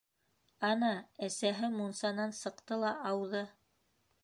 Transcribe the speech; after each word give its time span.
Ана, 0.69 0.89
әсәһе 1.27 1.69
мунсанан 1.75 2.35
сыҡты 2.41 2.81
ла 2.85 2.95
ауҙы. 3.13 3.47